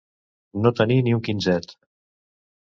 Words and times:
No 0.63 0.71
tenir 0.79 0.97
ni 1.09 1.13
un 1.17 1.21
quinzet. 1.29 1.77